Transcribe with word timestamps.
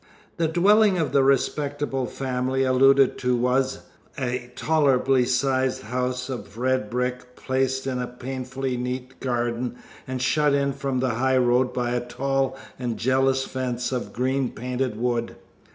The 0.37 0.47
dwelling 0.47 0.97
of 0.97 1.11
the 1.11 1.21
respectable 1.21 2.07
family 2.07 2.63
alluded 2.63 3.19
to 3.19 3.37
was 3.37 3.81
a 4.19 4.49
tolerably 4.55 5.25
sized 5.25 5.83
house 5.83 6.27
of 6.27 6.57
red 6.57 6.89
brick, 6.89 7.35
placed 7.35 7.85
in 7.85 7.99
a 7.99 8.07
painfully 8.07 8.77
neat 8.77 9.19
garden, 9.19 9.75
and 10.07 10.19
shut 10.19 10.55
in 10.55 10.73
from 10.73 11.01
the 11.01 11.09
high 11.11 11.37
road 11.37 11.71
by 11.71 11.91
a 11.91 12.03
tall 12.03 12.57
and 12.79 12.97
jealous 12.97 13.43
fence 13.45 13.91
of 13.91 14.11
green 14.11 14.49
painted 14.49 14.99
wood. 14.99 15.35